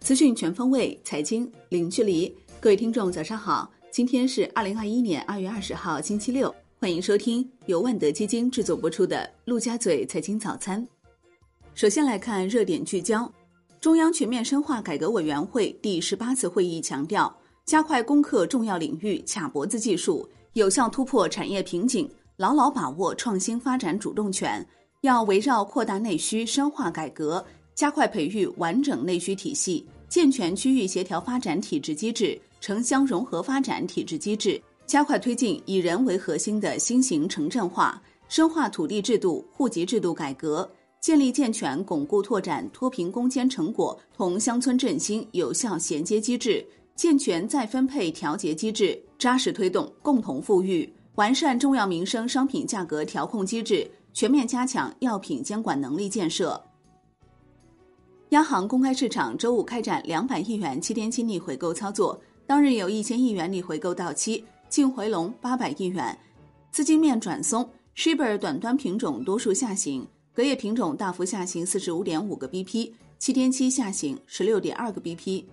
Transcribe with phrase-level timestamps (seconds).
[0.00, 2.34] 资讯全方位，财经零距离。
[2.58, 3.70] 各位听众，早上好！
[3.92, 6.52] 今天是二零二一年二月二十号，星期六。
[6.80, 10.82] 欢迎收听由万德基金制作播出的《陆家嘴财经早餐》。
[11.74, 13.30] 首先来看热点聚焦：
[13.80, 17.32] 中央全面深化改革委员会第十八次会议强调，
[17.64, 24.66] 加快攻克重要领域卡脖子技术，有效突破产业瓶颈，牢牢把握创新发展主动权。
[25.02, 27.42] 要围绕扩大内需、深化改革，
[27.74, 29.86] 加快培育完整内需体系。
[30.10, 46.62] 健全区域协调发展体制机制、城乡融合发展体制机制，加快推进以人为核心的新型城镇化，深化土地制度、户籍制度改革，建立健全巩固拓展脱贫攻坚成果同乡村振兴有效衔接机制，
[46.94, 56.62] 健全再分配调节机制，扎实推动共同富裕，完善重要民生商品价格调控机制，全面加强药品监管能力建设。
[58.30, 66.16] 央行公开市场周五开展两百亿元七天期逆回购操作，当日有一千亿元逆回购到期，净回笼八百亿元，
[66.70, 75.44] 资金面转松，Shibor 短端品种多数下行，隔夜品种大幅下行四十五点五个 BP，七天期下行十六点二个 BP。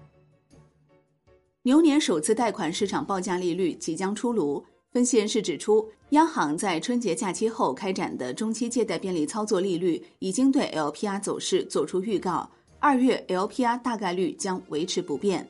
[1.64, 12.50] 牛年首次贷款市场报价利率即将出炉，分析人士指出，央行在春节假期后开展的中期借贷便利操作利率已经对 LPR 走势做出预告。
[12.80, 15.48] 二月 LPR 大概率将维持不变。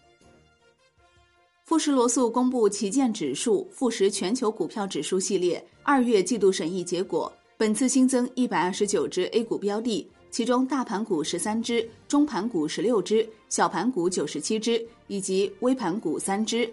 [1.65, 16.69] 富时罗素公布旗舰指数富时全球股票指数系列二月季度审议结果，本次新增一百二十九只 A 股标的，其中大盘股十三只，中盘股十六只，小盘股九十七只，以及微盘股三只。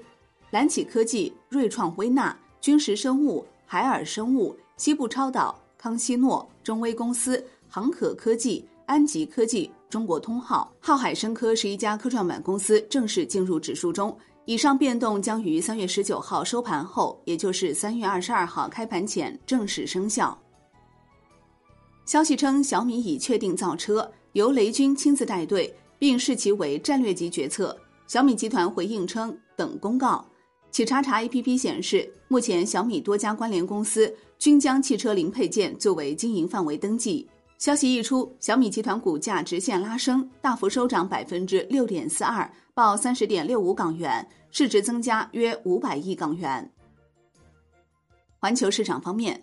[0.51, 9.71] 蓝启科技、瑞创微纳、君实生物、海尔生物、西部超导、康希诺、中微公司、航可科技、安吉科技。
[9.91, 14.17] 中国通号、浩海生科十一家科创板公司正式进入指数中。
[14.47, 20.35] 以上变动将于三月十九号收盘后，也就是三月二十二号开盘前正式生效。
[22.07, 27.79] 消息称，小米已确定造车，由雷军亲自带队，并视其为战略级决策。
[28.07, 30.25] 小米集团回应称，等公告。
[30.75, 37.29] 企查查 APP 显示，目前小米多家关联公司均将汽车零配件作为经营范围登记。
[37.59, 46.69] 消息一出，小米集团股价直线拉升，大幅收涨百分之六点四二，报三十点六五港元，市值增加约五百亿港元。
[48.41, 49.41] 环球市场方面，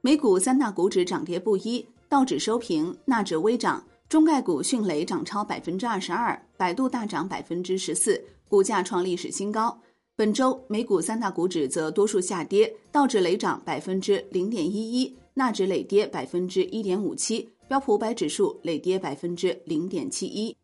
[0.00, 9.80] 美股三大股指涨跌不一，道指收平，纳指微涨，中概股迅雷涨超百分之二十二，百度大涨百分之十四，股价创历史新高。
[10.14, 15.16] 本周美股三大股指则多数下跌，道指雷涨百分之零点一一。
[15.32, 20.54] 纳指累跌百分之一点五七，标普五百指数累跌百分之零点七一。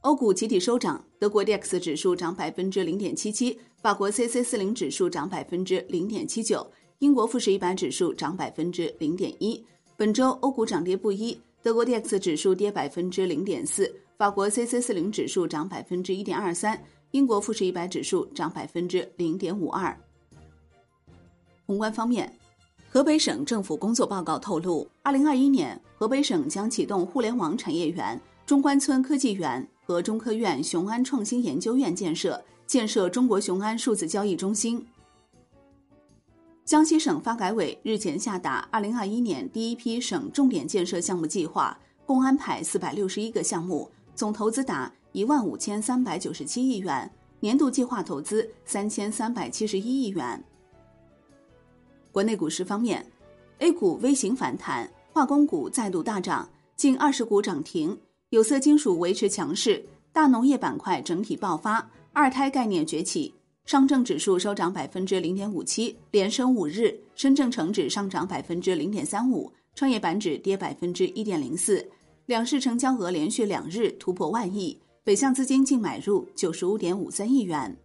[0.00, 6.68] 欧股集体收涨，德国 D X 指数涨百分之零点七七，法国 C C 四零指数涨百分之零点七九，
[6.98, 9.64] 英国富时一百指数涨百分之零点一。
[9.96, 16.82] 本周欧股涨跌不一，德国 D X 指数跌百分之零点四，法国 C C 四零指数涨百分之一点二三，
[17.14, 19.96] 英国富时一百指数涨百分之零点五二。
[21.64, 22.30] 宏观方面。
[22.90, 34.84] 河北省政府工作报告透露，二零二一年，河北省将启动互联网产业园、中关村科技园和中科院雄安创新研究院建设，建设中国雄安数字交易中心。
[36.64, 41.76] 江西省发改委日前下达二零二一年第一批省重点建设项目计划，
[42.06, 47.10] 共安排四百六十一个项目，总投资达一万五千三百九十七亿元，
[47.40, 50.42] 年度计划投资三千三百七十一亿元。
[52.12, 53.04] 国内股市方面
[53.58, 57.98] ，A 股微型反弹，化工股再度大涨，近二十股涨停，
[58.30, 63.34] 有色金属维持强势，大农业板块整体爆发，二胎概念崛起。
[63.66, 71.84] 上证指数收涨百分之零点五七，连升五日；深证成指上涨百分之零点三五，创业板指跌百分之一点零四。
[72.26, 77.76] 两市成交额连续两日突破万亿，北向资金净买入九十五点五三亿元。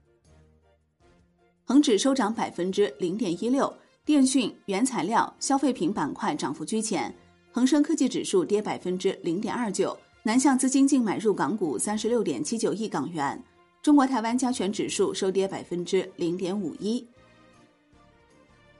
[1.66, 3.72] 恒指收涨百分之零点一六。
[4.06, 7.14] 电讯、原材料、消费品板块涨幅居前，
[7.52, 13.44] 恒生科技指数跌百分之零点二九，南向资金净买入港股三十六点七九亿港元。
[13.84, 17.06] 中国台湾加权指数收跌百分之零点五一。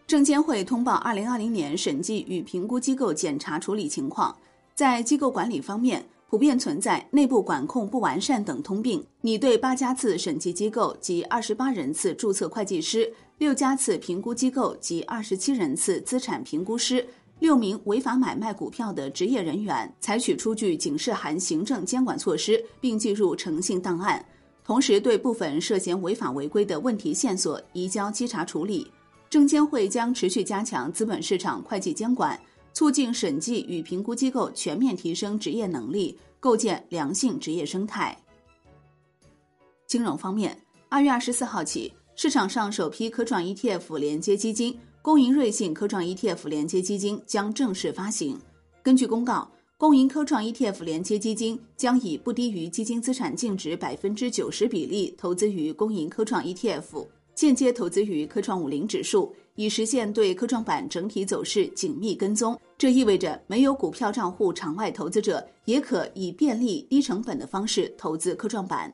[0.08, 4.36] 证监会通报二零二零年审计与评估机构检查处理情况，
[4.80, 6.02] 在机构管理方面。
[6.30, 17.06] 普遍存在内部管控不完善等通病，拟对八家次审计机构及二十八人次注册会计师、六家次评估机构及二十七人次资产评估师、
[17.40, 24.24] 六名违法买卖股票的职业人员采取出具警示函行政监管措施，并记入诚信档案。
[24.64, 28.90] 同时，对部分涉嫌违法违规的问题线索移交稽查处理。
[29.30, 32.40] 证监会将持续加强资本市场会计监管，
[32.80, 38.18] 促进审计与评估机构全面提升职业能力，构建良性职业生态。
[39.86, 44.74] 金融方面，二月二十四号起，市场上首批科创 ETF 连接基金。
[45.02, 48.40] 公银瑞信科创 ETF 连接基金将正式发行。
[48.82, 57.06] 根据公告，公银科创 ETF 连接基金将以不低于基金资产净值百分之九十比例投资于公银科创 ETF，
[57.36, 62.58] 间接投资于科创五零指数，以实现对科创板整体走势紧密跟踪。
[62.78, 68.90] 这意味着，没有股票账户场外投资者也可以便利、低成本的方式投资科创板。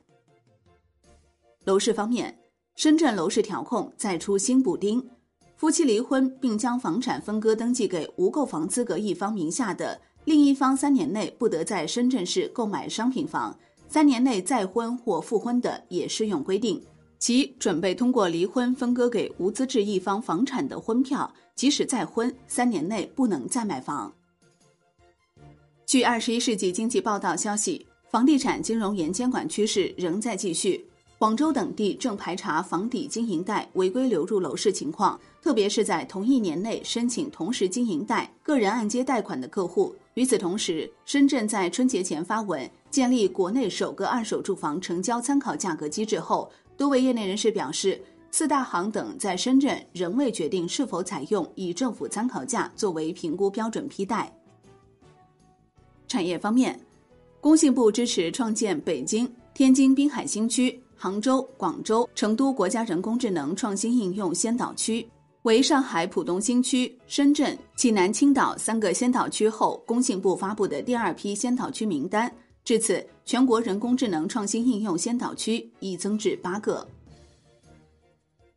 [1.66, 2.36] 楼市方面，
[2.76, 5.08] 深圳楼市调控再出新补丁。
[5.56, 13.56] 夫妻离婚并将房产分割登记给无购房资格一方名下的，另一方三年内不得在深圳市购买商品房；
[13.88, 16.84] 三年内再婚或复婚的也适用规定。
[17.26, 24.14] 其准备通过离婚分割给无资质一方房产的婚票，即使再婚，三年内不能再买房。
[25.88, 30.86] 据《二十一世纪经济报道》消息，房地产金融严监管趋势仍在继续。
[31.18, 39.96] 广州等地正排查房抵经营贷违规流入楼市情况，特别是在同一年内申请同时经营贷、个人按揭贷款的客户。
[40.14, 48.02] 与此同时，深圳在春节前发文建立国内首个二手住房成交参考价格机制后，多位业内人士表示，
[48.32, 54.32] 四大行等在深圳仍未决定是否采用以政府参考价作为评估标准批贷。
[56.08, 56.80] 产业方面，
[57.42, 60.82] 工信部支持创建北京、天津滨海新区。
[60.98, 65.06] 杭州、广州、成都国家人工智能创新应用先导区
[65.42, 72.34] 为上海浦东新区、深圳、济南青岛三个先导区后，工信部发布的第二批先导区名单。
[72.66, 76.86] 至此，全国人工智能创新应用先导区已增至八个。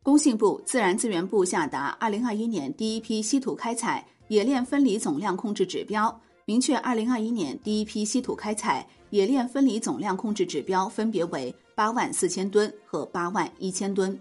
[0.03, 11.55] 工信部自然资源部下达二零二一年第一批稀土开采冶炼分离总量控制指标，明确二零二一年第一批稀土开采冶炼分离总量控制指标分别为。
[11.75, 14.19] 八万四千吨和八万一千吨。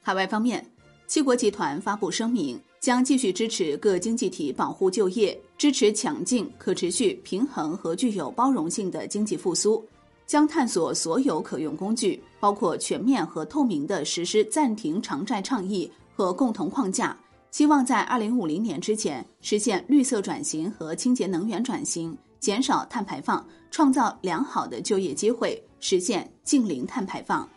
[0.00, 0.64] 海外方面，
[1.08, 9.86] 七国集团发布声明，将继续支持各经济体保护就业，支持强劲、可持续、平衡和具有包容性的经济复苏，
[10.26, 17.16] 将探索所有可用工具，包括全面和透明的实施暂停偿债倡议和共同框架，
[17.52, 22.18] 希望在二零五零年之前实现绿色转型和清洁能源转型。
[22.40, 27.48] 减少碳排放，创造良好的就业机会，实现净零碳排放。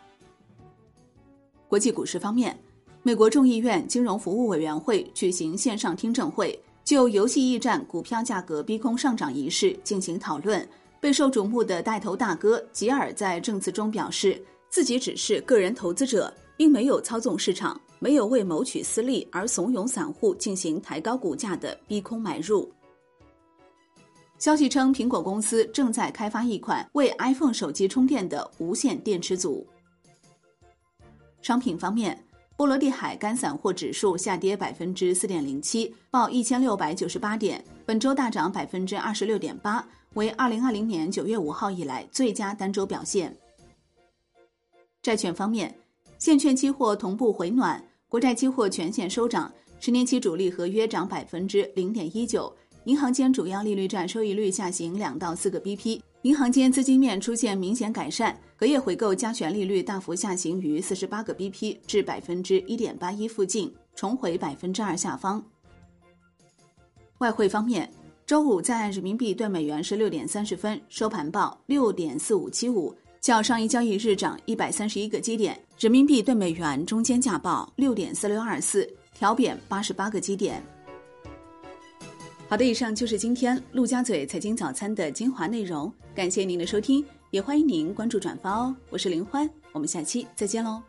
[1.66, 2.56] 国际股市方面，
[3.06, 10.68] 美国众议院金融服务委员会举行线上听证会，就游戏驿站股票价格逼空上涨一事进行讨论。
[10.98, 22.68] 备受瞩目的带头大哥吉尔在证词中表示，自己只是个人投资者，并没有操纵市场，没有为谋取私利而怂恿散户进行抬高股价的逼空买入。
[24.36, 29.64] 消息称，苹果公司正在开发一款为 iPhone 手机充电的无线电池组。
[31.40, 32.20] 商品方面，
[32.56, 43.36] 波罗的海干散货指数下跌百分之四点零七，报一千六百九十八点，本周大涨百分之二十六点八，为二零二零年九月五号以来最佳单周表现。
[45.02, 45.76] 债券方面，
[46.18, 52.50] 现券期货同步回暖，国债期货全线收涨，十年期主力合约涨百分之零点一九。
[52.84, 65.44] 银行间主要利率债收益率下行两到四个 BP，银行间资金面出现明显改善，隔夜回购加权利率大幅下行于四十八个 BP 至百分之一点八一附近，重回百分之二下方。
[67.18, 67.88] 外汇方面，
[68.26, 80.60] 周五在人民币兑美元十六点三十分收盘报六点四五七五，较上一交易日涨一百三十一个基点，人民币兑美元中间价报六点四六二四，调贬八十八个基点。
[82.48, 88.74] 好的，以上就是今天陆家嘴财经早餐的精华内容，感谢您的收听，也欢迎您关注转发哦。
[88.88, 90.80] 我是林欢，我们下期再见喽。